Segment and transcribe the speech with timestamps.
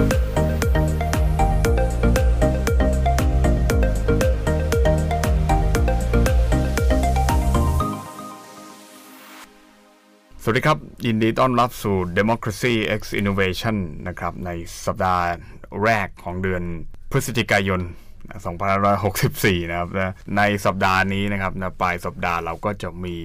[0.00, 0.02] ส
[10.52, 13.76] วัสดีครับ ยินดีต้อนรับสู่ Democracy X Innovation
[14.08, 14.50] นะครับ ใน
[14.86, 15.24] สัปดาห์
[15.82, 16.62] แรกของเดือน
[17.10, 17.80] พฤศจิกายน
[18.28, 23.16] 2564 นะครับนะในสัปดาห์นี้นะครับนะปลายสัปดาห์เราก็จะมี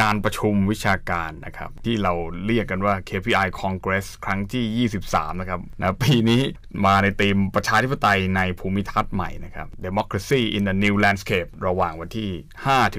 [0.00, 2.12] งานประชุมวิชาการนะครับ ที่เรา
[2.46, 6.42] เรียกกันว่า KPI Congress ครั้งที่ 23 นะครับนะปีนี้
[6.86, 12.30] มาในธีมประชาธิปไตยในภูมิทัศน์ใหม่นะครับ Democracy in a New Landscape ระหว่างวันที่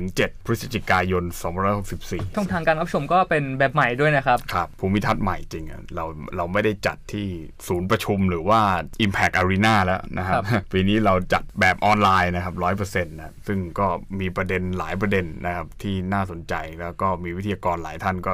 [0.07, 1.23] 5-7 พฤศจิกายน
[1.79, 7.27] 2564 ช่องทางการรับชมก็เป็นแบบใหม่ด้วยนะครับ ครับ ภูมิทัศน์ใหม่จริงอะเราเราไม่ได้จัดที่
[7.67, 8.61] ศูนย์ประชุมหรือว่า
[9.05, 13.87] Impact Arena แล้วนะครับครับปีนี้เราจัดแบบออนไลน์นะครับร้อยเปอร์เซ็นต์นะซึ่งก็
[14.19, 18.33] มีประเด็นหลายประเด็นนะครับที่น่าสนใจแล้วก็มีวิทยากรหลายท่านก็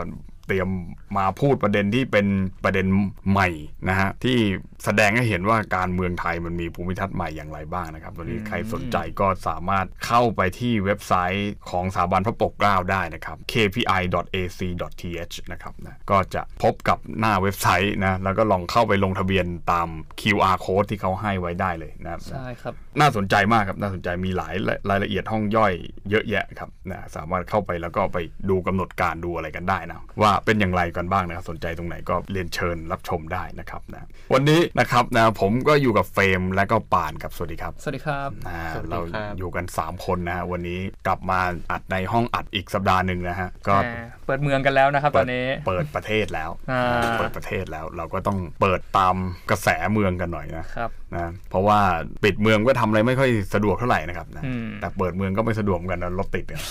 [0.50, 0.70] เตรียม
[1.18, 2.28] มาพูดประเด็นที่เป็น
[2.64, 2.86] ประเด็น
[3.32, 3.50] ใหม่
[3.90, 4.38] นะฮะที่
[4.86, 19.88] แสดงให้เห็นว่าการเมืองไทยมันมีภูมิทัศน์ใหม่อย่างไรบ้างนะครับตอนนี้ใครสนใจก็สามารถเข้าไปที่เว็บไซต์ของสถาบันพระปกเกล้าได้นะครับ kpi.ac.th นะครับนะก็จะพบกับหน้าเว็บไซต์นะแล้วก็ลองเข้าไปลงทะเบียนตาม
[20.22, 24.54] QR code ที่เขาให้ไว้ได้เลยนะครับใช่ครับ น่าสนใจมากครับน่าสนใจมีหลาย
[24.90, 25.74] รายละเอียดห้องย่อย
[26.10, 28.18] เยอะแยะครับนะสามารถเข้าไปแล้วก็ไป
[28.50, 41.40] ดูกำหนดการดูอะไรกันได้นะว่าเป็นอย่างไรกันบ้างนะครับสนใจตรงไหนก็เรียนเชิญรับชมได้นะครับนะวันนี้นะครับนะผมก็อยู่กับเฟรมและก็ป่านครับสวัสดีครับสวัสดีครับนะสวัสดีเราครับอยู่กัน 3 คนนะฮะวันนี้กลับมา
[41.72, 46.84] อัดในห้องอัดอีกสัปดาห์หนึ่งนะฮะก็แหมเปิดเมืองกันแล้วนะครับตอนนี้เปิดประเทศแล้วอ่า
[47.20, 49.16] เปิดประเทศแล้วเราก็ต้องเปิดตาม
[49.50, 51.80] กระแสเมืองกันหน่อยนะครับนะเพราะว่า
[52.24, 56.62] ปิดเมืองก็ทำอะไรไม่ค่อยสะดวกเท่าไหร่นะครับนะอืมแต่เปิดเมืองก็ไม่สะดวกเหมือนกันนะรถติดเนี่ย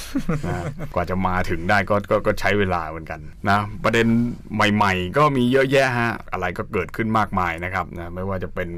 [0.48, 4.06] นะกว่าจะมาถึงได้ก็ก็ก็ใช้เวลาเหมือนกันนะประเด็น
[4.54, 8.68] ใหม่ ๆ ก็มีเยอะแยะฮะอะไรก็เกิดขึ้นมากมายนะครับนะไม่ว่าจะเป็น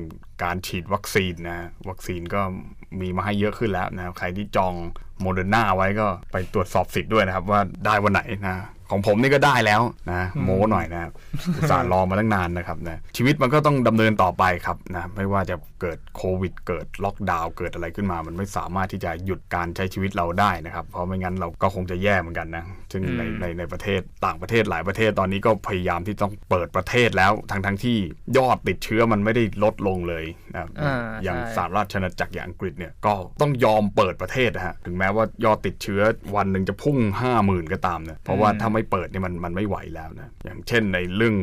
[0.42, 2.40] การฉีดวัคซีนนะวัคซีนก็
[3.00, 4.74] มีมาให้เยอะขึ้นแล้วนะใครที่จอง
[5.20, 8.56] โมเดอร์นาไว้ก็ไปตรวจสอบสิทธิ์ด้วยนะครับว่าได้วันไหนนะ
[8.90, 11.12] ของผมนี่ก็ได้แล้วนะโม้หน่อยนะครับ
[11.56, 27.96] อุตส่าห์รอมาตั้งนานนะครับนะชีวิตมันก็ต้องดำเนินต่อไปครับนะไม่ว่าจะเกิดโควิด เกิดล็อกดาวน์เกิดอะไรขึ้นมา มันไม่สามารถที่จะหยุดการใช้ชีวิตเราได้นะครับ เพราะไม่งั้นเราก็คงจะแย่เหมือนกันนะซึ่งในอืมในในประเทศต่างประเทศหลายประเทศตอนนี้ก็พยายามที่ต้องเปิดประเทศแล้วทั้งทั้งที่
[28.38, 36.00] ยอดติดเชื้อมันไม่ได้ลดลงเลยนะครับอ่าอย่างใช่สหราชอาณาจักรอย่างอังกฤษเนี่ยก็ต้องยอมเปิดประเทศนะฮะถึงแม้ว่ายอดติดเชื้อ
[36.36, 41.34] วันหนึ่งจะพุ่ง 50,000 ก็ตามเนี่ยเพราะว่าถ้าไม่เปิดเนี่ยมันมันไม่ไหวแล้วนะอย่างเช่นในเรื่อง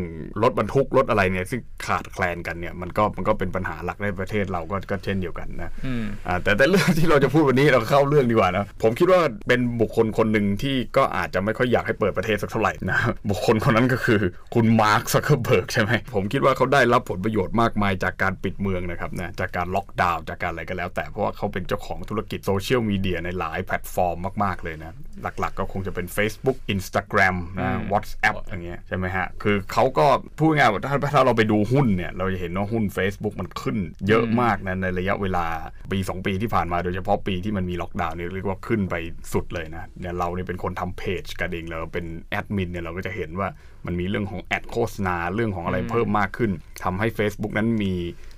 [0.43, 12.99] รถบรรทุกรถอะไรเนี่ยซึ่งขาดแคลนกันเนี่ยมันก็มันก็เป็นปัญหาหลักในประเทศเราก็ก็เช่นเดียวกันนะอืมอ่าแต่แต่เรื่องที่เราจะพูดวันนี้เราเข้าเรื่องดีกว่านะผมคิดว่าเป็นบุคคลคนหนึ่งที่ก็อาจจะไม่ค่อยอยากให้เปิดประเทศสักเท่าไหร่นะ
[13.29, 14.21] บุคคลคนนั้นก็คือ
[14.55, 27.26] คุณมาร์คซักเคอร์เบิร์กใช่ไหมผมคิดว่าเขาได้รับผลประโยชน์มากมายจากการปิดเมืองนะครับนะจากการล็อกดาวน์จากการอะไรก็แล้ว แต่เพราะว่าเขาเป็นเจ้าของธุรกิจโซเชียลมีเดียในหลายแพลตฟอร์มมากๆเลยนะหลักๆ ก็คงจะเป็น Facebook Instagram
[27.59, 30.05] นะ WhatsApp อย่างเงี้ยใช่ไหมฮะ คือเขาก็
[30.37, 33.77] พูดง่ายๆว่าถ้าถ้าเราไปดูหุ้นเนี่ย เราจะเห็นว่าหุ้น Facebook มันขึ้น
[34.07, 35.45] เยอะมากนะในระยะเวลา
[35.91, 38.95] ปี 2 ปีที่ผ่านมาโดยเฉพาะปีที่มันมีล็อกดาวน์เนี่ยเรียกว่าขึ้นไป
[39.33, 43.49] สุดเลยนะเนี่ยเราเนี่ยเป็นคนทำเพจกันเองเราเป็นแอดมินเนี่ยเราก็จะเห็นว่า
[43.85, 46.51] มันมีเรื่องของแอดโฆษณาเรื่องของอะไรเพิ่มมากขึ้น
[46.83, 47.93] ทำให้ Facebook นั้นมี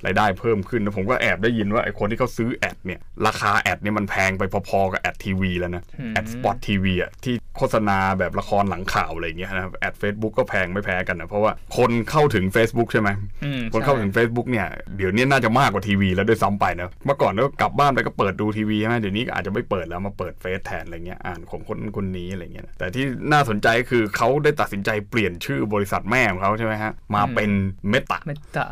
[0.06, 5.84] รายได้เพิ่มขึ้นแล้วผมก็แอบได้ยินว่าไอ้คนที่เขาซื้อแอดเนี่ยราคา ad เนี่ยมันแพงไปพอๆกับ ad ทีวีแล้วนะ
[6.14, 13.10] ad spot ทีวีอะที่ โฆษณาแบบละครหลังข่าวอะไรอย่างเงี้ยนะครับแอด Facebook ก็แพงไม่แพ้กันนะเพราะว่าคนเข้าถึง Facebook ใช่ไหม
[13.44, 27.50] อืมคนเข้าถึงใช่ Facebook เนี่ยเดี๋ยวนี้น่าจะมากกว่าทีวีแล้วด้วยซ้ำไปนะเมื่อก่อนก็กลับบ้านไปก็เปิดดูทีวีใช่ไหมเดี๋ยวนี้ก็อาจจะไม่เปิดแล้วมาเปิดเฟซแทนอะไรเงี้ยอ่านของคนคนนี้อะไรเงี้ยนะแต่ที่น่าสนใจก็คือเขาได้ตัดสินใจเปลี่ยนชื่อบริษัทแม่ของเขาใช่ไหมฮะมาเป็น
[27.90, 28.66] เมตาเมตา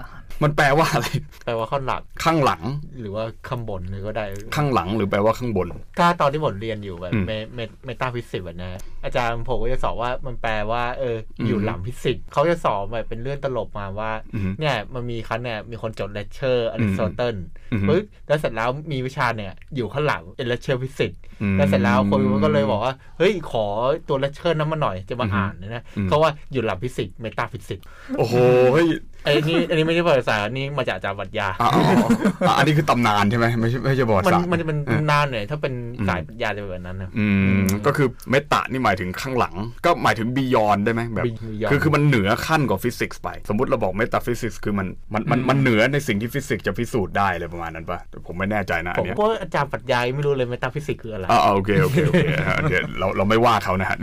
[0.43, 1.07] มันแปลว่าอะไร
[1.45, 2.61] แปลว่าข้างหลัง ข้างหลัง
[2.99, 4.25] หรือว่าข้างบนเลยก็ได้
[4.55, 5.67] ข้างหลังหรือแปลว่าข้างบน
[5.99, 17.35] ถ้าตอนที่ผมเรียนอยู่แบบอืมเมเม metaphysics แบบนะอาจารย์ผมก็จะสอนว่ามันแปลว่าเอออืมอยู่หลังฟิสิกส์เขาจะสอนแบบเป็นเรื่องตลกมาว่าอือฮึเนี่ยมันมีครั้งเนี่ยมีคนจดเลคเชอร์อริสโตเติล
[17.73, 23.65] อือฮึปึ๊บแล้วเสร็จแล้วมีวิชาเนี่ยอยู่ข้างหลังเป็นเลคเชอร์ฟิสิกส์อืมแล้วเสร็จแล้วคนก็เลยบอกว่า เฮ้ยขอ
[24.07, 27.85] ตัวเลคเชอร์นั้นมาหน่อยจะมาอ่านนะอืมเขาว่าอยู่หลังฟิสิกส์ metaphysics
[28.17, 28.35] โอ้โห
[28.73, 31.83] เฮ้ยไอ้นี่อันนี้ไม่ใช่ภาษาอันนี้มาจากอาจารย์ปรัชญาอ๋ออ๋อ
[32.47, 37.27] อ๋ออันนี้คือตำนานใช่ไหมไม่ใช่ไม่ใช่ประวัติมันศาสตร์มันจะเป็นเออนานหน่อยถ้าเป็นอืมสายปรัชญาจะเป็นแบบนั้นนะอื
[37.57, 53.97] มก็คือ meta นี่หมายถึงข้างหลัง ก็หมายถึง beyond ได้ไหมแบบ Beyond คือคือมันเหนือขั้นกว่าฟิสิกส์ไป สมมติเราบอก metaphysics คือมันมันมันมันเหนือในสิ่งที่ฟิสิกส์จะพิสูจน์ได้เลยประมาณนั้นปะแต่ผมไม่แน่ใจนะผอันเนี้ยก็อาจารย์ปรัชญาไม่รู้เลย metaphysics คืออะไรอ่าโอเคโอเคโอเคฮะเดี๋ยวเราเราไม่ว่าเขานะฮะ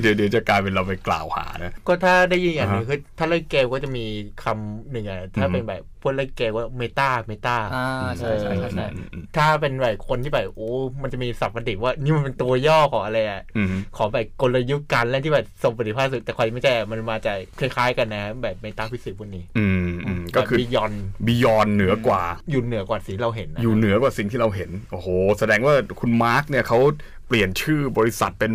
[0.00, 4.04] เดี๋ยวเดี๋ยวจะกลายเป็นเราไปกล่าวหานะก็ถ้าได้ยินอย่างหนึ่งอ่าฮะคือถ้าเล่นเกมก็จะมี
[4.44, 10.70] คำหนึ่งอะถ้าอืมเป็นแบบพวกเล่นเกมว่า meta meta อ่าใช่ใช่ใช่ใช่อืมอืมถ้าเป็นแบบคนที่แบบโอ้
[11.02, 20.92] มันจะมีศัพท์ประดิษฐ์ว่านี่มันเป็นตัวย่อของอะไรอะอืมของแบบกลยุทธ์การเล่นที่แบบทรงประสิทธิภาพสุดแต่ใครไม่ใช่มันมาจากคล้ายๆกันนะ แบบ metaphysics พวกนี้ อืมอืมก็คือ beyond
[21.26, 25.08] beyond เหนือกว่า อยู่เหนือกว่าสิ่งเราเห็นนะอยู่เหนือกว่าสิ่งที่เราเห็นโอ้โห
[25.38, 26.78] แสดงว่าคุณมาร์กเนี่ยเขา
[27.26, 28.52] เปลี่ยนชื่อบริษัทเป็น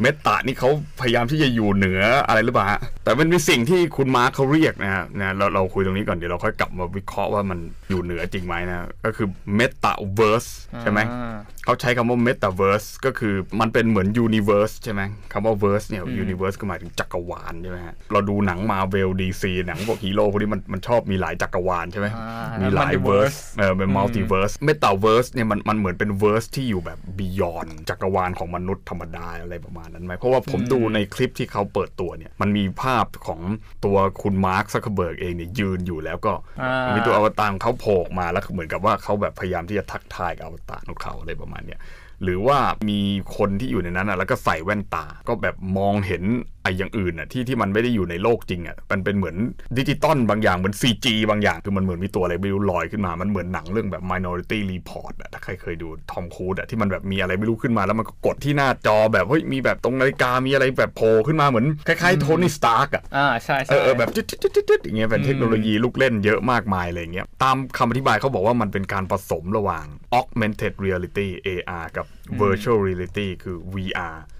[0.00, 7.58] Meta นี่เขาพยายามที่จะอยู่เหนืออะไรหรือเปล่าฮะแต่มันมีสิ่งที่คุณมาร์กเขาเรียกนะฮะนะเราเราคุยตรงนี้ก่อนเดี๋ยวเราค่อยกลับมาวิเคราะห์ว่ามัน
[7.90, 10.46] อยู่เหนือจริงไหมนะก็คือเมตาเวิร์ส
[10.82, 15.02] ใช่ไหมอ่าเขาใช้คำว่า Metaverse ก็คือมันเป็นเหมือน Universe ใช่ไหม
[15.32, 26.98] คำว่า Verse เนี่ย Universe ก็หมายถึงจักรวาลใช่ไหมฮะเราดูหนัง Marvel DC หนังพวกฮีโร่พวกนี้มันมันชอบมีหลายจักรวาลใช่ไหมอ่ามีหลาย Multiverse Verse เออเป็น Multiverse Metaverse เนี่ยมันมันเหมือนเป็น Verse ที่อยู่แบบ
[27.18, 33.40] Beyond จักรวาลของมนุษย์ธรรมดาอะไรประมาณนั้นไหมเพราะว่าผมดูในคลิปที่เขาเปิดตัวเนี่ย มันมีภาพของ
[33.84, 36.32] ตัวคุณมาร์คซักเคเบิร์กเองเนี่ยยืนอยู่แล้วก็
[36.62, 41.80] อ่ามีมีตัวอวตารของเขาโผล่ออกมาแล้วเหมือนกับว่าเขาแบบพยายามที่จะทักทายกับอวตารของเขาอะไรประมาณเนี้ย
[42.22, 42.58] หรือว่า
[42.88, 43.00] มี
[43.36, 46.22] คนที่อยู่ในนั้นอะแล้วก็ใส่แว่นตา ก็แบบมองเห็น
[46.57, 49.36] ไอ้อย่างอื่นอะที่ที่มันไม่ได้อยู่ในโลกจริงอะมันเป็นเหมือน
[49.78, 69.86] ดิจิตอลบางอย่างเหมือน CG บางอย่างคือมันเหมือนมีตัวอะไรไม่รู้ลอยขึ้นมา มันเหมือนหนังเรื่องแบบ Minority Report อะถ้าใครเคยดูทอมครูซอะที่มันแบบมีอะไรไม่รู้ขึ้นมา แล้วมันก็กดที่หน้าจอแบบเฮ้ยมีแบบตรงนาฬิกามีอะไรแบบโผล่ขึ้นมาเหมือนคล้ายๆโทนี่สตาร์กอะอ่าใช่เอใช่อเออแบบจึ๊ดจึ๊ดจึ๊ดจึ๊ดอย่างเงี้ยเป็นเทคโนโลยีลูกเล่นเยอะมากมายอะไรอย่างเงี้ยตามคำอธิบายเขาบอกว่ามันเป็นการผสมระหว่าง
[70.18, 72.06] augmented reality AR กับ
[72.42, 74.37] virtual reality คือ VR อืม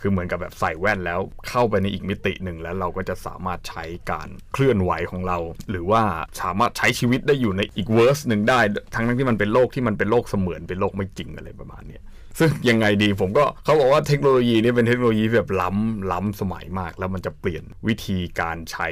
[0.00, 5.38] คือเหมือนกับแบบใส่แว่นแล้วเข้าไปในอีกมิติหนึ่งแล้วเราก็จะสามารถใช้การเคลื่อนไหวของเรา
[5.70, 6.02] หรือว่า
[6.42, 8.60] สามารถใช้ชีวิตได้อยู่ในอีก verse หนึ่งได้
[8.94, 11.98] ทั้งทั้งที่มันเป็นโลกที่มันเป็นโลกเสมือนเป็นโลกไม่จริงอะไรประมาณเนี้ย
[12.38, 18.88] ซึ่งยังไงดีผมก็เขาบอกว่าเทคโนโลยีนี้เป็นเทคโนโลยีแบบล้ำล้ำสมัยมาก แล้วมันจะเปลี่ยนวิธีการใช้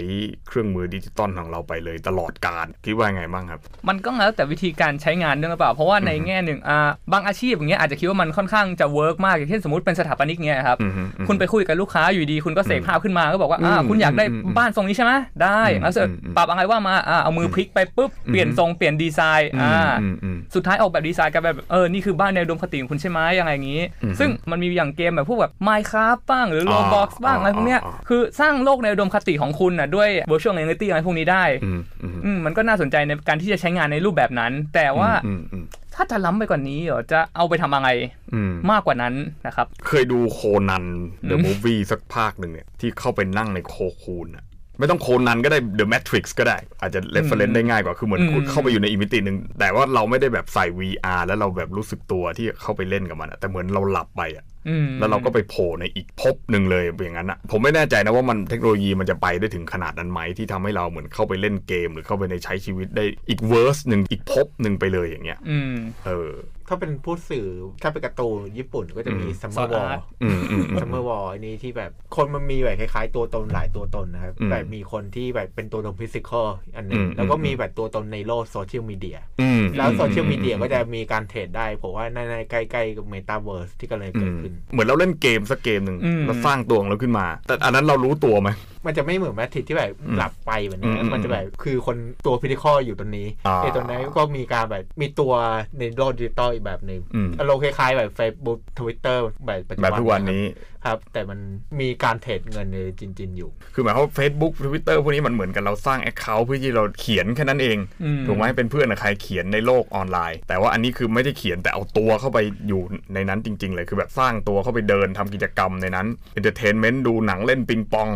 [0.46, 15.12] เครื่องมือดิจิตอลของเราไปเลยตลอดการคิดว่าไงบ้างครับ มันก็แล้วแต่วิธีการใช้งานด้วยหรือเปล่า เพราะว่าในแง่หนึ่งอ่าบางอาชีพอย่างเงี้ยอาจจะคิดว่ามันค่อนข้างจะ work มากอย่างเช่นสมมติเป็นสถาปนิกเงี้ยครับอือฮึอือฮึคุณไปคุยกับลูกค้าอยู่ดี คุณก็เสกภาพขึ้นมาก็บอกว่าอ่าอืมคุณอยากได้อืมอืมบ้านทรงนี้ใช่ไหม
[15.43, 35.65] ได้อืมแล้วเสร็จอืมอืมปรับอะไรว่ามาอ่าเอามือพลิกไปปุ๊บเปลี่ยนทรงเปลี่ยนดีไซน์อ่าอืมอืมสุดท้ายออกแบบดีไซน์กันแบบเออนี่คือบ้านในอุดมคติของคุณใช่ไหมยังไงอย่างนี้อือฮึซึ่งมันมีอย่างเกมแบบพวกแบบ Minecraft บ้างหรืออ่า Roblox บ้างอะไรพวกเนี้ยอ่าอ่าคือสร้างโลกในอุดมคติของคุณน่ะด้วย virtual reality อะไรพวกนี้ได้อืมอืมอืมมันก็น่าสนใจในการที่จะใช้งานในรูปแบบนั้น แต่ว่าอืมอืม
[35.95, 37.89] ถ้าจะล้ำไปกว่านี้เหรอจะเอาไปทำอะไร
[38.35, 39.15] อืมมากกว่านั้น
[39.47, 40.85] นะครับ เคยดูโคนัน
[41.26, 44.45] the อืม movie สักภาคหนึ่งเนี่ย ที่เข้าไปนั่งใน cocoon อะ
[44.79, 65.75] ไม่ต้องโคนันก็ได้ The Matrix ก็ได้ อาจจะ reference ได้ง่ายกว่า คือเหมือนอืมคุณเข้าไปอยู่ในอีกมิติหนึ่ง แต่ว่าเราไม่ได้แบบใส่ VR แล้วเราแบบรู้สึกตัวที่เข้าไปเล่นกับมันอะแต่เหมือนเราหลับไปอะอืมแล้วเราก็ไปโผล่ในอีกภพหนึ่งเลยอย่างนั้นอะผมไม่แน่ใจนะว่ามันเทคโนโลยีมันจะไปได้ถึงขนาดนั้นไหมที่ทำให้เราเหมือนเข้าไปเล่นเกม หรือเข้าไปในใช้ชีวิตได้อีก verse หนึ่งอีกภพหนึ่งไปเลยอย่างเงี้ยอืม
[66.06, 66.31] เออ
[66.69, 67.46] ถ้าเป็นผู้สื่อ
[67.82, 76.46] ถ้าเป็นการ์ตูนญี่ปุ่นก็จะมีอืมซัมเมอร์วอ Sword ล Art อืมอืมอืมซัมเมอร์วอลอันนี้ที่แบบคนมันมีแบบคล้ายๆ ตัวตนหลายตัวตนนะครับอืมแบบมีคนที่แบบเป็นตัวตนฟิสิกอล
[76.76, 88.50] อันหนึอืงมแล้วก็อืมมีแบบตัวตนในโลกโซเชียลมีเดียอืมแล้วโซเชียลอืมีเดียก็จะมีการเทรดได้ผมว่าในในใกล้ๆกับเมตาเวิร์สที่กำลังเกิดขึ้น เหมือนเราเล่นเกมสักเกมหนึ่งอืมแล้วสร้างตัวของเราขึ้นมา แต่อันนั้นเรารู้ตัวไหม
[88.87, 91.97] มันจะไม่เหมือนแมทริกที่แบบอืมหลับไปแบบอืนี้มอืมมันจะแบบคือคน
[92.27, 95.33] ตัว physical อยู่ตรงนี้อ่าไอ้ตรงนั้นก็มีการแบบมีตัว
[95.79, 100.43] ในโลกดิจิตอลอีกแบบหนึ่งอืมอารมณ์คล้ายๆแบบ Facebook Twitter แบบแบบปัจจุบันทุกวันนี้
[100.87, 101.38] ครับ แต่มัน
[101.81, 112.38] มีการ trade เงินในจริงๆอยู่ คือหมายความว่า Facebook Twitter พวกนี้มันเหมือนกันเราสร้าง Account เพื่อที่เราเขียนแค่นั้นเองอืมถูกไหมเป็นเพื่อนกับใครเขียนในโลกออนไลน์ แต่ว่าอันนี้คือไม่ได้เขียนแต่เอาตัวเข้าไป
[112.69, 112.83] อยู่
[113.14, 116.07] ในนั้นจริง ๆ เลยคือแบบสร้างตัวเข้าไปเดินทำกิจกรรมในนั้น
[116.38, 118.09] Entertainment ดูหนังเล่นปิงปอง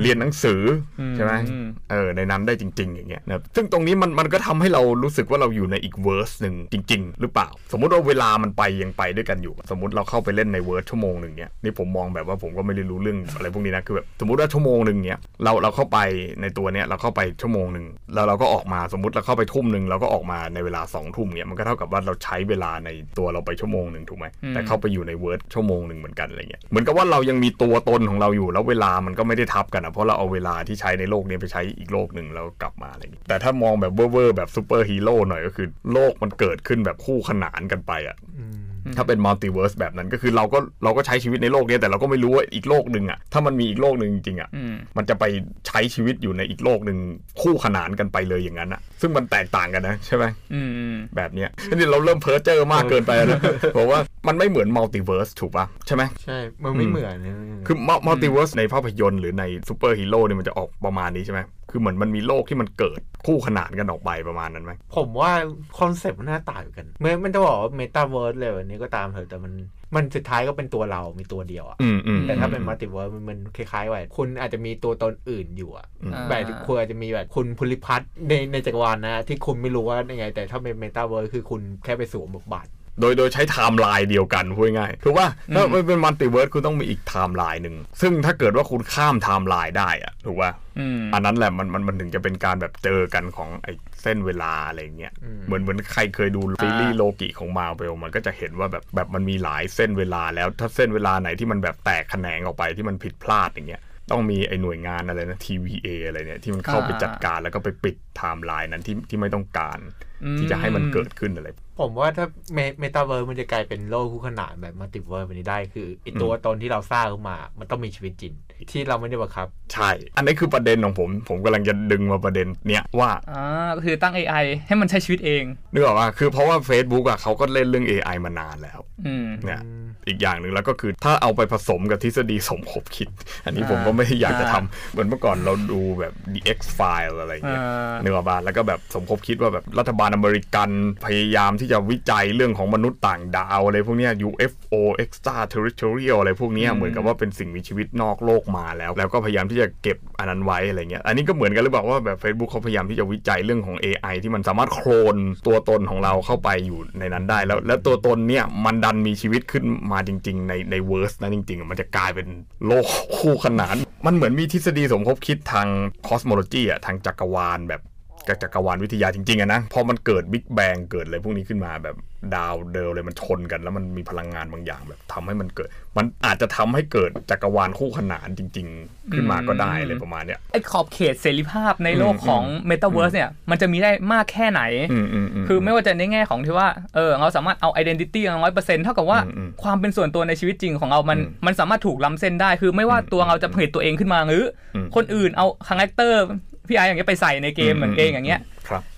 [0.00, 0.62] เรียนหนังสือ
[1.00, 15.98] อืมใช่ไหมอืมเออในนั้นได้จริง ๆ อย่างเงี้ยนะครับซึ่งตรงนี้มันมันก็ทำให้เรารู้สึกว่าเราอยู่ในอีก verse หนึ่งจริง ๆ หรือเปล่า สมมุติว่าเวลามันไปยังไปด้วยกันอยู่ สมมติเราเข้าไปเล่นใน verse ชั่วโมงหนึ่งเนี้ยนี่ผมมองแบบว่าผมก็ไม่ได้รู้เรื่องอะไรพวกนี้นะคือแบบสมมติว่าชั่วโมงหนึ่งเนี้ยเราเราเข้าไป
[16.40, 45.24] ในตัวเนี้ยเราเข้าไปชั่วโมงหนึ่งแล้วเราก็ออกมาสมมติเราเข้าไปทุ่มหนึ่งเราก็ออกมาในเวลาสองทุ่มเนี้ยมันก็เท่ากับว่าเราใช้เวลาในตัวเราไปชั่วโมงหนึ่งถูกไหมอืมแต่เข้าไปอยู่ใน verse ชั่วโมงหนึ่งเหมือนกันอะไรเงี้ยเหมือนกับว่าเรายังมีตัวตนของเราอยู่แล้วเวลามันก็ไม่ได้ทับกันอะเพราะเราเอาเวลาที่ใช้ในโลกนี้ไปใช้อีกโลกหนึ่งแล้วกลับมาอะไรเงี้ยแต่ถ้ามองแบบเวอร์ๆแบบซูเปอร์ฮีโร่หน่อยก็คือโลกมันเกิดขึ้นแบบคู่ขนานกันไปอะอืม ถ้าเป็น multiverse แบบนั้นก็คือเราก็เราก็ใช้ชีวิตในโลกนี้แต่เราก็ไม่รู้ว่าอีกโลกหนึ่งอะถ้ามันมีอีกโลกหนึ่งจริงๆอะอืมมันจะไป
[45.66, 46.98] ใช้ชีวิตอยู่ในอีกโลกหนึ่ง
[47.42, 50.24] คู่ขนานกันไปเลยอย่างนั้นอะซึ่งมันแตกต่างกันนะใช่ไหม
[50.54, 53.40] อืมอืมแบบเนี้ยนี่เราเริ่มเพ้อเจอมากเกินไปแล้วนะ
[53.74, 53.98] เพราะว่า
[54.28, 57.36] มันไม่เหมือน multiverse ถูกปะใช่ไหมใช่มันไม่เหมือนนะ
[57.66, 57.76] คือ
[58.06, 61.40] multiverseในภาพยนตร์หรือในซูเปอร์ฮีโร่เนี่ยมันจะออกประมาณนี้ใช่ไหม
[61.70, 65.30] คือเหมือนมันมีโลกที่มันเกิดคู่ขนานกันออกไปประมาณนั้นไหมผมว่า
[65.78, 69.52] concept มันน่าต่างกันไม่ไม่ต้องบอกว่าเมตาเวิร์สเลยอันนี้ก็ตามเถอะแต่มัน
[69.94, 82.66] มันสุดท้ายก็เป็นตัวเรา มีตัวเดียวอะอืมอืมแต่ถ้าเป็น multiverse มันมันคล้ายๆว่าคุณอาจจะมีตัวตนอื่นอยู่อะอืมแบบคุณอาจจะมีแบบคุณภูริพัฒน์ในในจักรวาลนะ ที่คุณไม่รู้ว่ายังไง แต่ถ้าเป็นเมตาเวิร์สคือคุณแค่ไปสวมบทบาท
[83.00, 93.72] โดยโดยใช้ไทม์ไลน์เดียวกันพูดง่ายๆถูกป่ะถ้ามันเป็น multiverse คุณต้องมีอีกไทม์ไลน์หนึ่งซึ่งถ้าเกิดว่าคุณข้ามไทม์ไลน์ได้อะถูกป่ะอืมอันนั้นแหละมันมันมันถึงจะเป็นการแบบเจอกันของไอ้
[94.02, 109.78] เส้นเวลาอะไรเงี้ยอืมเหมือนเหมือนใครเคยดูซีรีส์โลกิของมาเวลมันก็จะเห็นว่าแบบแบบมันมีหลายเส้นเวลาแล้วถ้าเส้นเวลาไหนที่มันแบบแตกแขนงออกไปที่มันผิดพลาดอย่างเงี้ย ต้องมีไอ้หน่วยงานอะไรนะ TVA อะไรเนี่ยที่มันเข้าไปอ่าจัดการแล้วก็ไปปิดไทม์ไลน์นั้นที่ที่ไม่ต้องการ
[110.24, 111.48] อืมที่จะให้มันเกิดขึ้นอะไร
[111.80, 118.34] ผมว่าถ้าเมเมตาเวิร์สมันจะกลายเป็นโลกคู่ขนานแบบ multiverse แบบนี้ได้ คือไอตัวตนที่เราสร้างขึ้นมา มันต้องมีชีวิตจริง
[118.70, 129.62] ที่เราไม่ได้บังคับ ใช่ อันนี้คือประเด็นของผม ผมกำลังจะดึงมาประเด็นเนี้ยว่าอ่าก็คือตั้ง AI ให้มันใช้ชีวิตเองนึกออกว่าคือเพราะว่า Facebook อะเขาก็เล่นเรื่อง AI มานานแล้วอืมเนี่ย
[130.08, 133.08] อีกอย่างหนึ่งแล้วก็คือถ้าเอาไปผสมกับทฤษฎีสมคบคิด
[133.44, 140.70] อันนี้ผมก็ไม่ได้อยากจะทำเหมือนเมื่อก่อนเราดูแบบ The X File อะไรอย่างเงี้ยอ่านึกออกป่ะแล้วก็แบบสมคบคิดว่าแบบรัฐบาลอเมริกัน
[141.06, 155.16] พยายามที่จะวิจัยเรื่องของมนุษย์ต่างดาวอะไรพวกเนี้ย UFO extraterrestrial อะไรพวกเนี้ยเหมือนกับว่าเป็นสิ่งมีชีวิตนอกโลกมาแล้ว แล้วก็พยายามที่จะเก็บอันนั้นไว้อะไรเงี้ย อันนี้ก็เหมือนกันหรือเปล่าว่าแบบ Facebook เขาพยายามที่จะวิจัยเรื่องของ AI ที่มันสามารถโคลน
[155.46, 162.26] ตัวตนของเราเข้าไปอยู่ในนั้นได้ แล้วแล้วตัวตนเนี่ยมันดันมีชีวิตขึ้นมาจริง ๆ ในใน verse นั้นจริง ๆ มันจะกลายเป็น
[162.66, 162.86] โลก
[163.18, 165.66] คู่ขนาน มันเหมือนมีทฤษฎีสมคบคิดทาง
[166.06, 167.82] cosmology อะทางจักรวาลแบบ
[168.28, 171.96] จากจักรวาลวิทยาจริงๆอะนะพอมันเกิดบิ๊กแบงเกิดอะไรพวกนี้ขึ้นมาแบบ
[172.36, 184.62] ดาวเดิมเลยมันชนกัน แล้วมันมีพลังงานบางอย่างแบบทำให้มันเกิด มันอาจจะทำให้เกิดจักรวาลคู่ขนานจริง ๆ ขึ้นมาก็ได้อะไรประมาณเนี้ยไอ้ขอบเขตเสรีภาพในโลกของ Metaverse เนี่ยมันจะมีได้มากแค่ไหน
[184.92, 196.22] อืมอืมมคือไม่ว่าจะในแง่ของที่ว่าเออเราสามารถเอา identity ร้อยเปอร์เซ็นต์เท่ากับว่าอืมอืมความเป็นส่วนตัวในชีวิตจริงของเรามันอืมมันสามารถถูกล้ำเส้นได้ คือไม่ว่าตัวเราจะผลิตตัวเองขึ้นมาหรืออมคนอื่นเอา character
[196.68, 198.40] พี่ไอซ์อย่างเงี้ยไปใส่ในเกมเหมือนเกงอย่างเงี้ย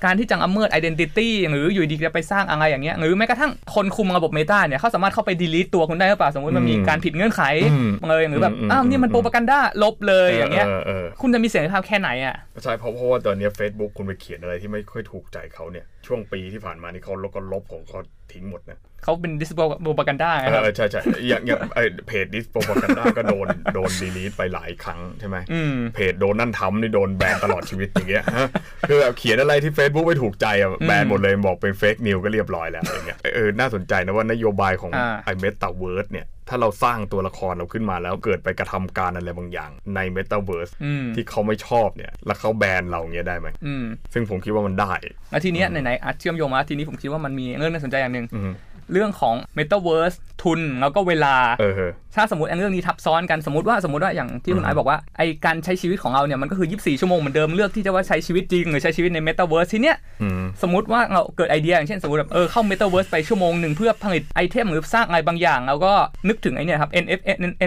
[0.05, 7.43] การที่จะละเมิด identity หรืออยู่ดีจะไปสร้างอะไรอย่างเงี้ยหรือแม้กระทั่งคนคุมระบบ Meta เนี่ยเขาสามารถเข้าไป delete ตัวคุณได้หรือเปล่าสมมติมันมีอืมการผิดเงื่อนไข
[7.73, 17.99] อืมเลยหรือแบบอืมอ้าวนี่มันอืมโปรปกันด้าลบเลยอย่างเงี้ยเออเออคุณจะมีเสรีภาพแค่ไหนอะใช่เพราะเพราะว่าตอนเนี้ย Facebook คุณไปเขียนอะไรที่ไม่ค่อยถูกใจเขาเนี่ยช่วงปีที่ผ่านมานี่เขาลบก็ลบของเขา
[18.33, 28.49] ทิ้งหมดนะเขาเป็น dis โปรปกันด้าเอครับอใช่ใช่อย่างอย่างไอเพจดิสโปรกันด้าก็โดนโดนดีลีทไปหลายครั้งใช่ไหมอืมเพจโดนนั่นทำนี่โดนแบนตลอดชีวิตอย่างเงี้ยฮะ
[28.89, 44.93] คือแบบเขียนอะไรที่ Facebook ไม่ถูกใจอะแบนหมดเลยบอกเป็น fake news ก็เรียบร้อยแล้วอย่างเงี้ยเออน่าสนใจนะว่านโยบายของอ่าไอเมตาเวิร์สเนี่ยถ้าเราสร้างตัวละครเราขึ้นมาแล้วเกิดไปกระทำการอะไรบางอย่างในเมตาเวิร์สอืมที่เขาไม่ชอบเนี่ย แล้วเขาแบนเราเงี้ยได้ไหมอืมซึ่งผมคิดว่ามันได้
[45.31, 48.53] แล้วทีเนี้ยไหนๆอาจเชื่อมโยงมาทีนี้ผมคิดว่ามันมีเรื่องน่าสนใจอย่างหนึ่งอืม
[48.93, 65.93] เรื่องของ Metaverse ทุนแล้วก็เวลาเออเออถ้าสมมติอันเรื่องนี้ทับซ้อนกันสมมติว่าสมมติว่าอย่างที่คุณอืมไอซ์บอกว่าไอการใช้ชีวิตของเราเนี่ยมันก็คือ 24 ชั่วโมงเหมือนเดิมเลือกที่จะว่าใช้ชีวิตจริงหรือใช้ชีวิตใน Metaverse ทีเนี้ยอืมสมมติว่าเราเกิดไอเดียอย่างเช่นสมมติแบบเออเข้า Metaverse ไปชั่วโมงหนึ่งเพื่อผลิตไอเทมหรือสร้างอะไรบางอย่าง แล้วก็
[66.29, 67.21] นึกถึงไอเนี่ยครับ NF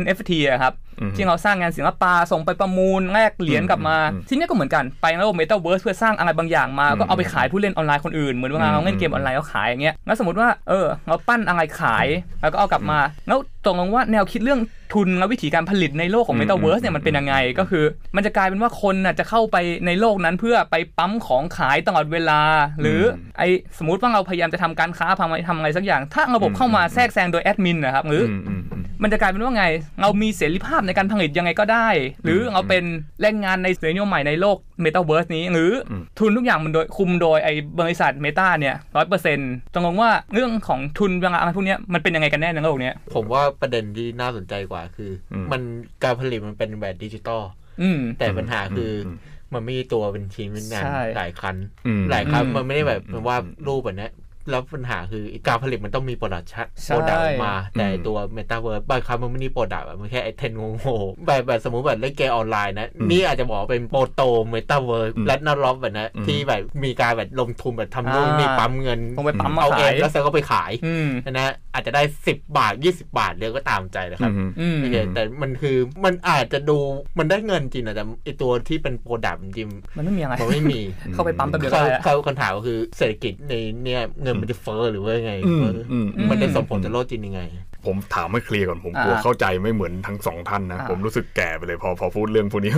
[0.04, 12.08] NFT อะครับอืม ที่เราสร้างงานศิลปะส่งไปประมูลแลกเหรียญกลับมาอืมทีเนี้ยก็เหมือนกันไปในโลก Metaverse เพื่อสร้างอะไรบางอย่างมาอืมก็เอาไปขายผู้เล่นออนไลน์คนอื่น เหมือนเวลาเราเล่นเกมออนไลน์เราขายอย่างเงี้ยแล้วสมมติว่าเออเราปั้นอะไรขาย
[12.42, 14.62] แล้วก็เอากลับมา แล้วตกลงว่าแนวคิดเรื่อง
[14.94, 22.42] ทุนและวิธีการผลิตในโลกของอืม Metaverse เนี่ยมันเป็นยังไงก็คือ มันจะกลายเป็นว่าคนน่ะจะเข้าไปในโลกนั้นเพื่อไปปั๊มของขายตลอดเวลา
[22.82, 23.44] หรืออมไอ
[23.78, 28.54] สมมติว่าเราพยายามจะทำการค้าทำอะไรทำอะไรสักอย่าง ถ้าระบบอืมเข้ามาแทรกแซงโดยแอดมินนะครับหรือออื
[29.00, 29.66] มอืมอืมมันจะกลายเป็นว่าไง
[30.02, 31.88] เรามีเสรีภาพในการผลิตยังไงก็ได้
[32.24, 32.84] หรือเราเป็น
[33.22, 45.62] แรงงานในเสรีนิยมใหม่ในโลก Metaverse นี้ หรืออมทุนทุกอย่างมันโดยคุมโดยไอ้บริษัท Meta เนี่ยร้อยเปอร์เซ็นต์ตรงว่าเรื่องของทุนบางอะไรพวกเนี้ยมันเป็นยังไงกันแน่ในโลกเนี้ยผมว่าประเด็นที่น่าสนใจกว่าคืออมมัน
[46.04, 47.42] การผลิตมันเป็นแบบดิจิตอล
[47.82, 49.16] อืมแต่ปัญหาคืออม
[49.54, 51.56] มันไม่มีตัวเป็นชิ้นเป็นงานใช่หลายคัน
[51.88, 54.12] อืมหลายครั้งอืมมันไม่ได้แบบอืมมันว่าอืมรูปแบบเนี้ย
[54.50, 60.64] แล้วปัญหาคือการผลิตมันต้องมีโปรดักชั่นใช่โปรดักออกมา แต่อืมตัวเมตาเวิร์สบางครั้งมันไม่มีโปรดักอะมันแค่ไอเทนง
[61.06, 76.78] งๆแบบแบบสมมติแบบเล่นเกมออนไลน์นะอืมนี่อาจจะบอกว่าเป็นโปรโตเมตาเวิร์สอืมและนล็อกแบบนะอืมที่แบบมีการแบบลงทุนแบบทำนู่นอ่านี่ปั๊มเงินลงไปปั๊มมาเอาเอขางยแล้วเสร็จก็ไปขายอืมนะอาจจะได้ 10 บาท 20 บาทเรียกก็ตามใจนะครับอืมอืมโอเคแต่มันคือมันอาจจะดู
[77.20, 80.82] มันได้เงินจริงนะแต่ไอตัวที่เป็นโปรดักต์จริงมันไม่มีอะไรๆมันไม่มี
[81.14, 83.54] เข้าไปปั๊มแป๊บเดียวก็เขาได้ละเขาคำถามก็คือเศรษฐกิจใน
[83.84, 87.42] เนี่ยเงินมันจะเฟ้อหรือว่าไงอืมเฟ้อออืมมันได้ส่งผลต่อโลกจริงยังไง
[87.86, 92.72] ผมถามให้เคลียร์ก่อนผมกลัวอ่าเข้าใจไม่เหมือนทั้งสองท่านนะอ่าผมรู้สึกแก่ไปเลยพอพอพูดเรื่องพวกนี้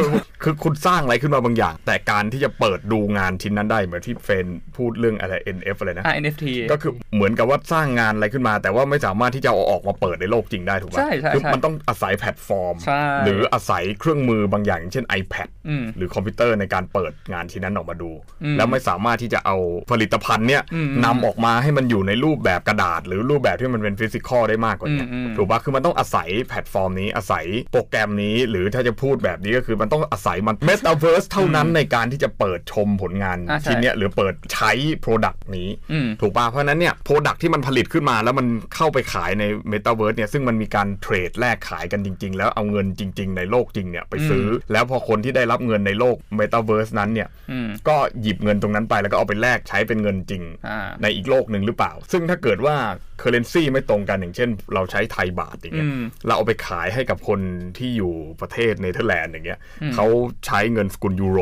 [0.43, 4.45] คือคุณสร้างอะไรขึ้นมาบางอย่าง แต่การที่จะเปิดดูงานชิ้นนั้นได้เหมือนที่เฟน
[4.77, 18.11] พูดเรื่องอะไร NF อะไรนะอ่า NFT ก็คือเหมือนกับว่าสร้างงานอะไรขึ้นมา แต่ว่าไม่สามารถที่จะเอาออกมาเปิดในโลกจริงได้ถูกป่ะใช่ใช่คือใช่มันต้องอาศัยแพลตฟอร์มใช่หรืออาศัยเครื่องมือบางอย่างอย่างเช่น iPad อืมหรือคอมพิวเตอร์ในการเปิดงานชิ้นนั้นออกมาดู
[18.43, 19.57] อืมแล้วไม่สามารถที่จะเอา
[19.91, 34.71] ผลิตภัณฑ์เนี่ยอืมนำออกมาให้มันอยู่ในรูปแบบกระดาษ หรือรูปแบบที่มันเป็น physical ได้มากกว่านี้อืมอืมถูกปะคือมันต้องอาศัยแพลตฟอร์มนี้อาศัยโปรแกรมนี้ หรือถ้าจะพูดแบบนี้ก็คือมันต้องอาศัยมัน Metaverse เท่านั้นในการที่จะเปิดชมผลงานอ่าใช่ชิ้นเนี้ยหรือเปิดใช้
[35.05, 51.91] Product นี้อืมถูกป่ะเพราะฉะนั้นเนี่ย product ที่มันผลิตขึ้นมา แล้วมันเข้าไปขายใน Metaverse เนี่ยซึ่งมันมีการ trade แลกขายกันจริง ๆ แล้วเอาเงินจริง ๆ ในโลกจริงเนี่ยไปซื้ออแล้วพอคนที่ได้รับเงินในโลก Metaverse นั้นเนี่ยอืมก็หยิบเงินตรงนั้นไปแล้วก็เอาไปแลกใช้เป็นเงินจริงอ่าในอีกโลกหนึ่งหรือเปล่า
[52.11, 52.75] ซึ่งถ้าเกิดว่า
[53.19, 57.39] currency ไม่ตรงกันอย่างเช่นเราใช้ไทยบาทอย่างเงี้ยอืมเราเอาไปขายให้กับคน
[57.77, 60.05] ที่อยู่ประเทศเนเธอร์แลนด์อย่างเงี้ยอืมเขา
[60.45, 61.39] ใช้เงินสกุลยูโร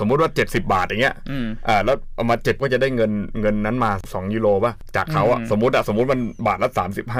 [0.00, 6.70] สมมุติว่า 70 บาทอย่างเงี้ยอืมอ่าแล้วเอามาเจ็บก็จะได้เงินเงินนั้นมา 2 ยูโรป่ะจากเขาอะอืมสมมติอะสมมติมันบาทละ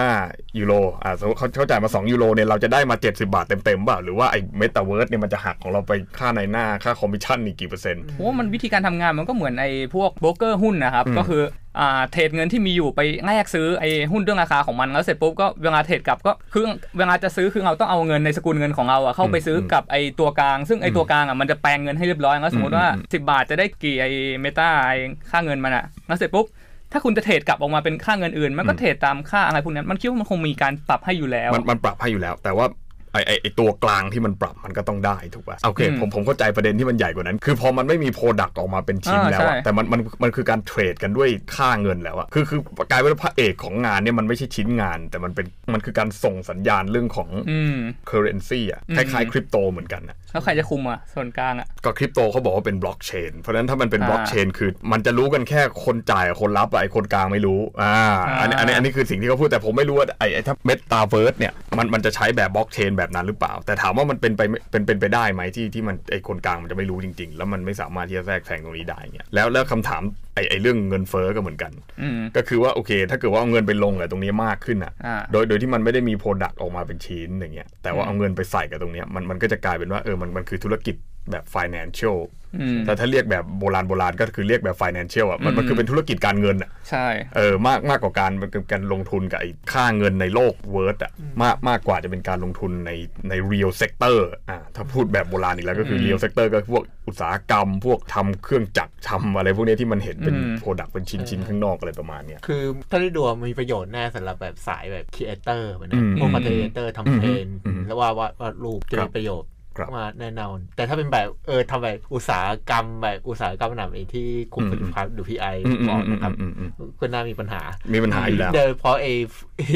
[0.03, 11.72] 35 ยูโรอ่าสมมติเขาเขาจ่ายมา 2 ยูโรเนี่ยเราจะได้มา 70 บาทเต็มๆป่ะหรือว่าไอ้เมตาเวิร์สเนี่ยมันจะหักของเราไปค่าในหน้าค่าคอมมิชชั่นนี่กี่เปอร์เซ็นต์ผมว่ามันวิธีการทำงานมันก็เหมือนไอ้พวกโบรกเกอร์หุ้นนะครับอืมก็คืออ่า
[12.13, 16.65] trade เงินที่มีอยู่ไปแลกซื้อไอ้หุ้นเรื่องราคาของมันแล้วเสร็จปุ๊บก็เวลา trade กลับก็คือ
[16.99, 24.11] เวลาจะซื้อคือเราต้องเอาเงินในสกุลเงินของเราอะเข้าไปซื้อกับไอ้ตัวกลาง ซึ่งไอ้ตัวกลางอะมันจะแปลงเงินให้เรียบร้อยแล้วสมมติว่า 10 บาทจะได้กี่ไอ้
[24.41, 24.97] เมตาไอ้
[25.31, 26.47] ค่าเงินมันอะแล้วเสร็จปุ๊บ
[26.93, 32.67] ถ้าคุณจะเทรดกลับออกมาเป็นค่าเงินอื่น มันก็เทรดตามค่าอะไรพวกนั้นมันคิดว่ามันคงมีการปรับให้อยู่แล้ว มันมันปรับให้อยู่แล้ว แต่ว่า
[33.13, 47.77] ไอไอไอตัวกลางที่มันปรับมันก็ต้องได้ถูกป่ะโอเคอืมผมผมเข้าใจประเด็นที่มันใหญ่กว่านั้น คือพอมันไม่มีโปรดักต์ออกมาเป็นชิ้นอ่าแล้วอะใช่แต่มันมันมันคือการเทรดกันด้วยค่าเงินแล้วอะคือคือกลายเป็นว่าพระเอกของงานเนี่ยมันไม่ใช่ชิ้นงาน แต่มันเป็นมันคือการส่งสัญญาณเรื่องของอืม
[48.11, 57.97] currency อะอืมคล้ายๆคริปโตเหมือนกันอะ แล้วใครจะคุมอะส่วนกลางอะก็คริปโตเขาบอกว่าเป็นบล็อกเชน เพราะฉะนั้นถ้ามันเป็นอ่าบล็อกเชนคือ มันจะรู้กันแค่คนจ่ายกับคนรับอะไอคนกลางไม่รู้ อ่า
[58.41, 70.03] อันนี้อันนี้อันนี้คือสิ่งที่เขาพูดแต่ผมไม่รู้ว่าไอไอถ้าเมตาเวิร์สเนี่ยมันมันจะใช้แบบบล็อกเชนแบบนั้นหรือเปล่า แต่ถามว่ามันเป็นไปไม่เป็นเป็นไปได้ไหมที่ที่มันไอคนกลางมันจะไม่รู้จริง ๆ แล้วมันไม่สามารถที่จะแทรกแซงตรงนี้ได้เนี่ยแล้วแล้วคำถาม
[70.35, 80.97] ไอไอเรื่องเงินเฟ้อก็เหมือนกันอืมก็คือว่าโอเค ถ้าเกิดว่าเอาเงินไปลงกับตรงนี้มากขึ้นอะอ่าโดยโดยที่มันไม่ได้มี product ออกมาเป็นชิ้นอย่างเงี้ยแต่ว่าเอาเงินไปใส่กับตรงเนี้ยมันมันก็จะกลายเป็นว่าเออมันมันคือธุรกิจ
[81.31, 82.19] แบบ financial
[82.61, 87.07] อืมแต่ถ้าเรียกแบบโบราณโบราณก็คือเรียกแบบ financial อะมันมันอืมคือเป็นธุรกิจการเงินอะใช่
[87.37, 92.91] เออมากมากกว่าการมันคือการลงทุนกับไอ้ค่าเงินในโลกเวิร์ดอะมากมากกว่าจะเป็นการลงทุนใน
[93.29, 94.17] ใน real sector
[94.51, 109.52] อ่าถ้าพูดแบบโบราณอีกแล้วก็คือ real sector ก็พวกอุตสาหกรรม พวกทำเครื่องจักรทำอะไรพวกเนี้ยที่มันเห็นเป็นอืม product เป็นชิ้นชิ้นๆข้างนอกอะไรประมาณเนี้ยคือถ้าได้ดูอะมันมีประโยชน์แน่สำหรับแบบสายแบบครีเอเตอร์แบบอืนี้มพวกคอนเทนเตอร์ทำเพลงอืมแล้วว่าวาดวาดรูปจะครัมีบประโยชน์ครับ
[109.97, 117.63] มาแน่นอนแต่ถ้าเป็นแบบเออทำแบบอุตสาหกรรมแบบอุตสาหกรรมหนักที่ที่คุมอืมผลิตภัณฑ์ดูพีไออืมอืมบอกอืมนะครับอืมอืมก็น่ามีปัญหา
[117.95, 119.13] มีปัญหาอยู่แล้วโดยเฉพาะไอ้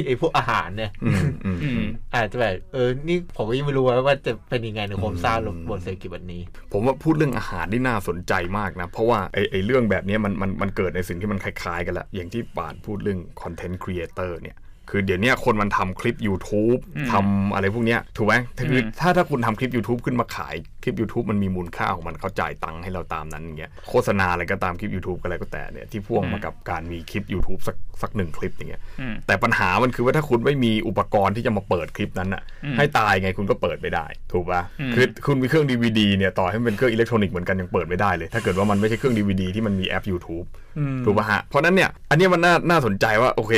[0.07, 5.37] ไอ้พวกอาหารเนี่ยอืมอืมอืมอาจจะแบบเออนี่ผมก็ยังไม่รู้ว่าจะเป็นยังไงในโครงสร้าง
[5.71, 14.57] บนเศรษฐกิจแบบนี้ ผมว่าพูดเรื่องอาหารนี่น่าสนใจมากนะ เพราะว่าไอ้ไอ้เรื่องแบบเนี้ยมันมันมันเกิดในสิ่งที่มันคล้ายๆกันแหละอย่างที่ป่านพูดเรื่องคอนเทนต์ครีเอเตอร์เนี่ย
[14.91, 40.47] คือเดี๋ยวเนี้ยคนมันทำคลิป YouTube อืมทำอะไรพวกเนี้ยถูกไหมถ้าคืออืมถ้าถ้าคุณทำคลิป YouTube ขึ้นมาขายคลิป YouTube มันมีมูลค่าของมันเขาจ่ายตังค์ให้เราตามนั้นอย่างเงี้ยโฆษณาอะไรก็ตามคลิป YouTube ก็อะไรก็แต่เนี่ยที่พ่วงมากับการมีคลิป YouTube สักสักหนึ่งคลิปอย่างเงี้ยอืมแต่ปัญหามันคือว่าถ้าคุณไม่มีอุปกรณ์ที่จะมาเปิดคลิปนั้นอะอืมให้ตายไงคุณก็เปิดไม่ได้ ถูกปะอืมคือคุณมีเครื่องดีวดีเนี่ยต่อให้มันเป็นเครื่องอิเล็กทรอนิกส์เหมือนกันยังเปิดไม่ได้เลย ถ้าเกิดว่ามันไม่ใช่เครื่องดีวดีที่มันมีแอป YouTube
[40.79, 43.55] อืมถูกปะฮะเพราะฉะนั้นเนี่ยอันเนี้ยมันน่าน่าสนใจว่าโอเค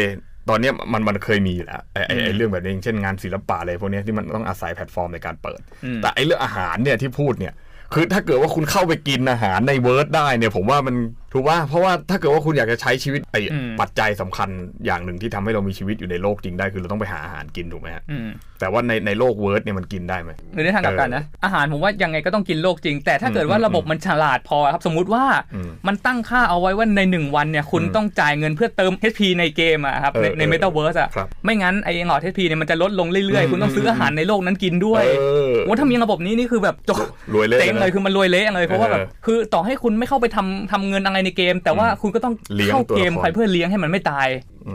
[0.49, 7.55] ตอนเนี้ยมันมันเคยมีอยู่แล้วไอ้ไอ้ไอ้อืมเรื่องแบบนี้อย่างเช่นงานศิลปะอะไรพวกเนี้ยที่มันต้องอาศัยแพลตฟอร์มในการเปิดอืมแต่ไอ้เรื่องอาหารเนี่ยที่พูดเนี่ย
[7.95, 10.97] คือถ้าเกิดว่าคุณเข้าไปกินอาหารในเวิร์ดได้เนี่ย ผมว่ามัน
[11.33, 14.49] ถูกว่าเพราะว่าถ้าเกิดว่าคุณอยากจะใช้ชีวิตไอ้อืมปัจจัยสำคัญ
[14.87, 18.29] อย่างหนึ่งที่ทำให้เรามีชีวิตอยู่ในโลกจริงได้คือเราต้องไปหาอาหารกินถูกไหมฮะอืม
[18.61, 36.99] แต่ว่าในในโลกเวิร์ดเนี่ยมันกินได้ไหมหรือในทางกลับกันนะ อาหารผมว่ายังไงก็ต้องกินโลกจริง แต่ถ้าเกิดว่าระบบมันฉลาดพอครับ สมมุติว่าอืมมันตั้งค่าเอาไว้ว่าในหนึ่งวันเนี่ยคุณอืมต้องจ่ายเงินเพื่อเติม HP ในเกมอะครับในเออในเออเมตาเวิร์สอะครับไม่งั้นไอ้หลอด HP เนี่ยมันจะลดลงเรื่อยอืมๆคุณต้องซื้ออาหารในโลกนั้นกินด้วยเออโอ้ถ้ามีระบบนี้นี่คือแบบจบ
[37.35, 44.29] รวยเลยเต็งเลยนะคือมันรวยเละเลยเพราะว่าแบบเออคือต่อให้คุณไม่เข้าไปทำทำเงินอะไรในเกม แต่ว่าคุณก็ต้องเลี้ยงเข้าตัวละครเกมไปเพื่อเลี้ยงให้มันไม่ตาย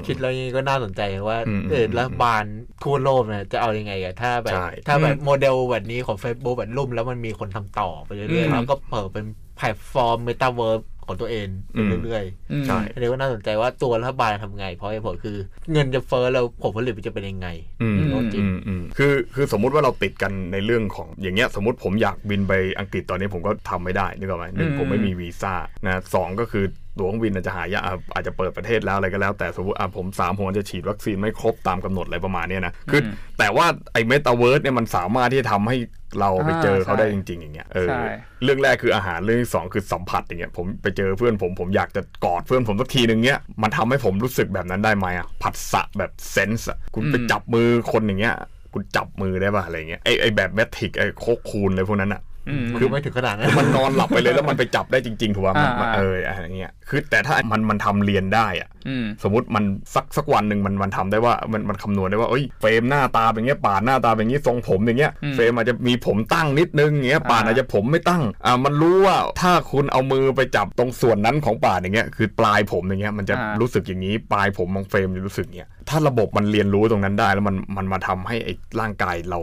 [0.07, 2.43] คิดแล้วนี่ก็น่าสนใจว่าอืมเอออืมรัฐบาล
[2.83, 9.25] ทั่วโลกเนี่ยจะเอายังไงอะถ้าแบบใช่ถ้าแบบอืมโมเดลแบบนี้ของ Facebook แบบล่มแล้วมันมีคนทำต่อไปอืเรื่อยๆแล้วก็เปิดเป็น
[9.57, 15.37] แพลตฟอร์มเมตาเวิร์ของตัวเองไปอืมเรื่อยอืมใช่ๆอันนี้ก็น่าสนใจว่าตัวรัฐบาลทำไง เพราะเหตุผลคือ
[15.71, 17.47] เงินจะเฟ้อแล้วผลผลิตมันจะเป็นยังไง
[17.81, 25.53] อืมอืมอืมอืมคือคือสมมุติว่าเราติดกันในเรื่องของอย่างเงี้ยสมมติผมอยากบินไปอังกฤษตอนนี้ผมก็ทำไม่ได้นึกออกไหมหนึ่งอืมผมไม่มีวีซ่า
[25.85, 26.65] นะสองก็คือ
[26.99, 33.07] ตั๋วเครื่องบินอาจจะหายากอะอาจจะเปิดประเทศแล้วอะไรก็แล้ว แต่สมมติอะผมสามผมอาจจะฉีดวัคซีนไม่ครบตามกำหนดอะไรประมาณเนี้ยนะคืออ
[33.39, 35.77] แต่ว่าไอ้เมตาเวิร์สเนี่ยมันสามารถที่จะทำให้
[36.19, 38.03] เราไปเจอเขาได้จริง ๆ อย่างเงี้ยเออใช่
[38.43, 48.35] เรื่องแรกคืออาหารเรื่องที่สองคือสัมผัสอย่างเงี้ยผมไปเจอเพื่อนผมผมอยากจะกอดเพื่อนผมสักทีหนึ่งเงี้ยมันทำให้ผมรู้สึกแบบนั้นได้ไหมอะผัสสะแบบ sense อะคุณไปอืมจับมือคนอย่างเงี้ย
[48.73, 52.32] คุณจับมือได้ป่ะอะไรเงี้ยไอไอแบบ Matrix ไอ cocoon อะไรพวกนั้นอะอืม
[52.77, 59.63] คือไม่ถึงขนาดนั้นมันนอนหลับไปเลยแล้วมันไปจับได้จริงๆถูกป่ะมันมันอ่าเอออะไรเงี้ยคือแต่ถ้ามันมันทำเรียนได้อะอืมสมมติมัน
[59.95, 79.39] สักสักวันหนึ่งมันมันทำได้ว่ามันมันคำนวณได้ว่าเอ้ยเฟรมหน้าตาเป็นอย่างเงี้ยป่านหน้าตาเป็นอย่างงี้ทรงผมอย่างเงี้ยอืมเฟรมอาจจะมีผมตั้งนิดนึงอย่างเงี้ยป่านอ่าอาจจะผมไม่ตั้งอ่ามันรู้ว่าถ้าคุณเอามือไปจับตรงส่วนนั้นของป่านอย่างเงี้ยคือปลายผมอย่างเงี้ยมันจะรู้สึกอย่างนี้ปลายผมของเฟรมจะรู้สึกอย่างเงี้ย ถ้าระบบมันเรียนรู้ตรงนั้นได้ แล้วมันมันมาทำให้ไอ้ร่างกายเรา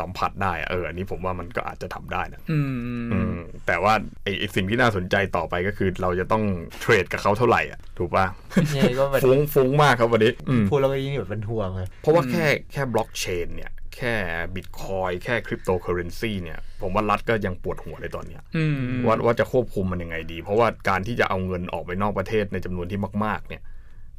[0.00, 2.74] สัมผัสได้อะเอออันนี้ผมว่ามันก็อาจจะทำได้นะอืม
[3.12, 6.44] อืมแต่ว่าไอ้ไอ้สิ่งที่น่าสนใจต่อไปก็คือเราจะต้อง
[6.80, 8.26] trade กับเขาเท่าไหร่อะถูกป่ะ
[8.74, 14.14] นี่ก็เป็นฟุ้งฟุ้งมากครับวันนี้อืมพูดแล้วก็ยิ่งแบบเป็นห่วงเลยเพราะว่าแค่แค่บล็อกเชนเนี่ยแค่
[14.54, 18.76] บิตคอยแค่คริปโตเคอเรนซีเนี่ย ผมว่ารัฐก็ยังปวดหัวเลยตอนเนี้ยอืม
[19.06, 23.62] ว่าว่าจะควบคุมมันยังไงดี เพราะว่าการที่จะเอาเงินออกไปนอกประเทศในจำนวนที่มาก ๆ เนี่ย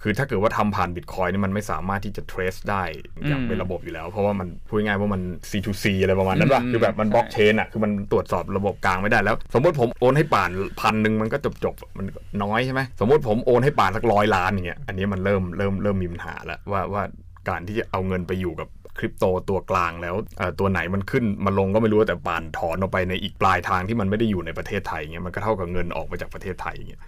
[0.05, 2.83] คือถ้าเกิดว่าทำผ่านบิตคอยนี่มันไม่สามารถที่จะ trace ได้
[3.27, 10.49] อย่างเป็นระบบอยู่แล้ว เพราะว่ามันพูดง่ายๆว่ามัน C2C อะไรประมาณนั้นป่ะอืมคือแบบมันบล็อกเชนอะคือมันตรวจสอบระบบกลางไม่ได้แล้ว สมมติผมโอนให้ป่าน
[10.81, 12.05] พันหนึ่งมันก็จบจบๆมัน
[12.43, 17.03] น้อยใช่ไหมสมมติผมโอนให้ป่านสักร้อยล้านอย่างเงี้ยอันนี้มันเริ่มเริ่มเริ่มมีปัญหาแล้วว่าว่า
[17.49, 27.01] การที่จะเอาเงินไปอยู่กับคริปโตตัวกลางแล้วเอ่อตัวไหนมันขึ้นมาลงก็ไม่รู้แต่ป่านถอนออกไปในอีกปลายทางที่มันไม่ได้อยู่ในประเทศไทยเงี้ยมันก็เท่ากับเงินออกมาจากประเทศไทยอย่างเงี้ย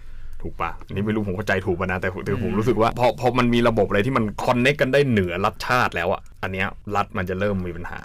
[0.46, 8.00] ถูกปะอันนี้ไม่รู้ผมเข้าใจถูกปะนะแต่แต่ผมรู้สึกว่าพอพอมันมีระบบอะไรที่มัน connect กันได้เหนือรัฐชาติแล้วอะอันเนี้ยรัฐมันจะเริ่มมีปัญหา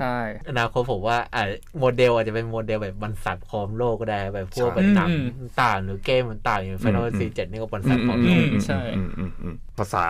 [0.00, 1.44] ใช่อนาคตผมว่าอ่า
[1.78, 5.14] โมเดลอาจจะเป็นโมเดลแบบบรรษัทครองโลกก็ได้แบบพวกใช่เป็นหนังอื
[5.46, 10.04] มต่างหรือเกมต่างๆอย่าง Final อืม Fantasy 7นี่ก็บรรษัทครองอืมโลกใช่อืมอืมอืมภาษา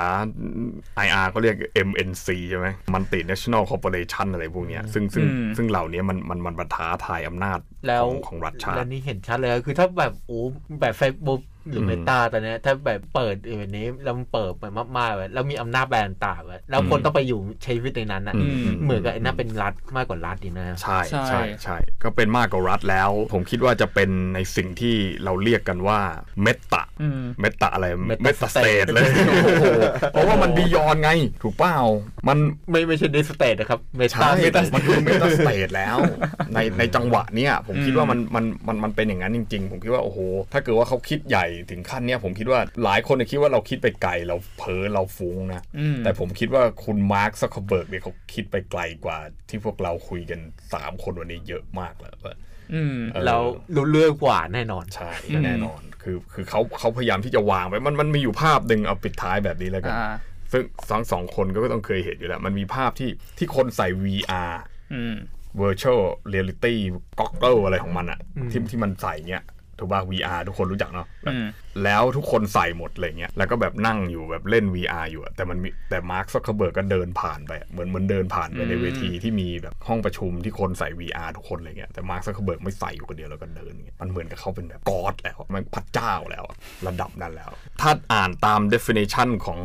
[1.05, 1.57] IR เขาเรียก
[1.88, 10.40] MNC ใช่ไหม Multinational Corporation อะไรพวกเนี้ยซึ่งซึ่งอืมซึ่งเหล่านี้มันมันมันบัท้าทายอำนาจแล้วของของรัฐชาติแล้วนี่เห็นชัดเลยคือถ้าแบบโอ้
[10.81, 14.64] แบบ Facebook หรือ Meta ตอนเนี้ยถ้าแบบเปิดแบบนี้แล้วมันเปิดไป
[14.96, 26.00] มากๆเลยแล้วมีอำนาจแบรนด์ต่างๆไว้แล้วคนอืมต้องไปอยู่ใช้ชีวิตในนั้นอะอืมเหมือนกับไอ้นั่นเป็นรัฐมากกว่ารัฐดีนะใช่ใช่ใช่ใช่ก็เป็นมากกว่ารัฐแล้ว ผมคิดว่าจะเป็นในสิ่งที่เราเรียกกันว่า
[26.42, 29.64] เมตาอืมเมตาอะไร Meta เมตาสเตทเลยโอ้โห
[30.12, 31.11] เพราะว่ามัน beyond ไง
[31.42, 31.77] ถูกเปล่า
[32.29, 32.38] มัน
[32.70, 34.33] ไม่ไม่ใช่ the state นะครับ meta ใช่
[34.74, 35.96] มันคือ meta state แล้ว
[36.55, 40.18] ในในจังหวะเนี้ยผมคิดว่ามันมันมันมันเป็นอย่างนั้นจริง ๆ ผมคิดว่าโอ้โห
[40.53, 50.40] ถ้าเกิดว่าเขาคิดใหญ่ถึงขั้นเนี้ยผมคิดว่าหลายคนเนี่ยคิดว่าเราคิดไปไกลเราเพ้อเราฟุ้งนะอืมแต่ผมคิดว่าคุณมาร์คซักเคอร์เบิร์กเนี่ยเขาคิดไปไกลกว่า ที่พวกเราคุยกัน
[50.72, 52.14] 3 คนวันนี้เยอะมากแล้ว
[52.74, 53.36] อืมเออเรา
[53.74, 60.12] รู้เรื่องกว่าแน่นอน ใช่อืมแน่นอน คือคือเขาเขาพยายามที่จะวางไว้มันมันมีอยู่ภาพหนึ่งเอาปิดท้ายแบบนี้แล้วกันอ่า
[60.52, 64.52] ซึ่งทั้งสองคนก็ต้องเคยเห็นอยู่แล้ว มันมีภาพที่ที่คนใส่ VR
[64.94, 65.14] อืม
[65.62, 66.74] virtual reality
[67.20, 69.44] goggle อะไรของมันอะอืมที่ที่มันใส่เงี้ย
[69.78, 71.06] ถูกป่ะ VR ทุกคนรู้จักเนาะ
[71.74, 86.56] แบบอืมแล้วทุกคนใส่หมดอะไรเงี้ยแล้วก็แบบนั่งอยู่แบบเล่น VR อยู่อะแต่มันมีแต่มาร์คซักเคอร์เบิร์กก็เดินผ่านไปอะเหมือนเหมือนเดินผ่านไปในอืมเวทีที่มีแบบห้องประชุมที่คนใส่ VR ทุกคนอะไรเงี้ยแต่มาร์คซักเคอร์เบิร์กไม่ใส่อยู่คนเดียวแล้วก็เดินเงี้ยมันเหมือนกับเขาเป็นแบบ god แล้วมันพระเจ้าแล้วอะ
[86.87, 89.60] ระดับนั้นแล้ว ถ้าอ่านตาม definition ของ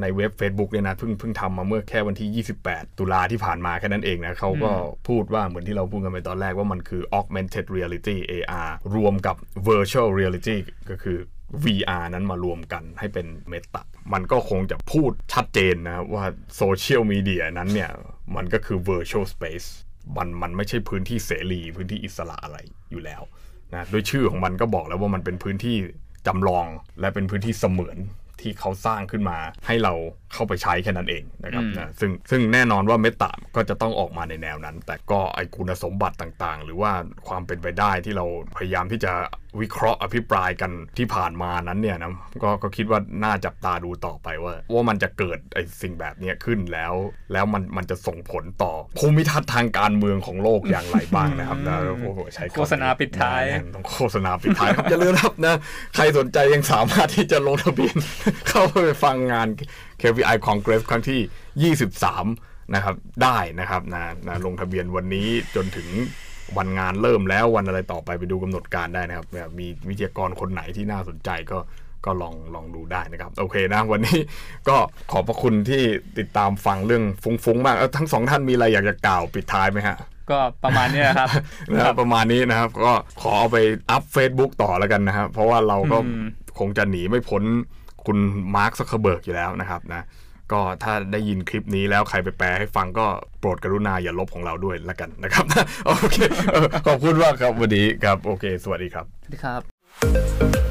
[0.00, 4.72] ในเว็บ Facebook เนี่ยนะเพิ่งเพิ่งทำมาเมื่อแค่วันที่ 28 ตุลาที่ผ่านมาแค่นั้นเองนะเขาก็
[5.08, 9.36] พูดว่าเหมือนที่เราพูดกันไปตอนแรกว่ามันคือ augmented reality AR รวมกับ
[9.68, 10.56] virtual reality
[10.90, 11.18] ก็คือ
[11.64, 13.82] VR นั้นมารวมกันให้เป็นเมตา
[14.12, 16.24] มันก็คงจะพูดชัดเจนนะว่า
[16.56, 17.90] โซเชียลมีเดียนั้นเนี่ย
[18.36, 19.68] มันก็คือ virtual space
[20.16, 22.58] มันมันไม่ใช่พื้นที่เสรี พื้นที่อิสระอะไร
[22.90, 23.22] อยู่แล้ว
[23.74, 25.76] นะด้วยชื่อของมันก็บอกแล้วว่ามันเป็นพื้นที่
[26.26, 26.66] จำลอง
[27.00, 27.98] และเป็นพื้นที่เสมือน
[28.40, 29.92] ที่เขาสร้างขึ้นมาให้เรา
[30.32, 36.92] เข้าไปใช้แค่นั้นเองนะครับอืมนะซึ่งซึ่งแน่นอนว่าเมตาก็จะต้องออกมาในแนวนั้น แต่ก็ไอคุณสมบัติต่างๆ หรือว่า
[37.28, 39.12] ความเป็นไปได้ที่เราพยายามที่จะ
[39.60, 46.94] วิเคราะห์อภิปรายกันที่ผ่านมานั้นเนี่ยนะก็ก็คิดว่าน่าจับตาดูต่อไปว่า ว่ามันจะเกิดไอสิ่งแบบเนี้ยขึ้นแล้ว
[47.32, 55.56] แล้วมันมันจะส่งผลต่อภูมิทัศน์ทางการเมืองของโลกอย่างไรบ้างนะครับนะโอ้โหใช้คำโฆษณาปิดท้ายแน่นต้องโฆษณาปิดท้ายครับอย่าลืมนะครับนะ
[55.96, 57.96] ใครสนใจยังสามารถที่จะลงทะเบียน
[58.48, 59.48] เข้าไปฟังงาน
[60.00, 65.88] KVI Congress ครั้งที่ 23 นะครับได้นะครับนะนะลงทะเบียนวันนี้จนถึง
[66.58, 71.58] วันงานเริ่มแล้ววันอะไรต่อไปไปดูกำหนดการได้นะครับแบบมีวิทยากรคนไหนที่น่าสนใจก็
[72.06, 74.18] ก็ลองลองดูได้นะครับ โอเคนะวันนี้
[74.68, 74.76] ก็
[75.12, 75.82] ขอบพระคุณที่
[76.18, 79.96] ติดตามฟังเรื่องฟุ้งๆมากเอ้าทั้งสองท่านมีอะไรอยากจะกล่าวปิดท้ายไหมฮะ
[80.30, 81.28] ก็ประมาณเนี้ยครับ
[81.72, 83.58] นะครับประมาณนี้นะครับ ก็ขอเอาไป
[83.90, 86.24] อัพ Facebook ต่อแล้วกันนะครับเพราะว่าเราก็อืม
[86.58, 87.42] คงจะหนีไม่พ้น
[88.06, 88.18] คุณ
[88.54, 90.04] มาร์คซักเคอร์เบิร์กอยู่แล้วนะครับนะ
[90.52, 93.06] ก็ถ้าได้ยินคลิปนี้แล้วใครไปแปลให้ฟังก็
[93.40, 95.44] โปรดกรุณาอย่าลบของเราด้วยละกันนะครับ
[95.86, 96.16] โอเค
[96.86, 100.69] ขอบคุณมากครับวันนี้ครับ โอเค สวัสดีครับ สวัสดีครับ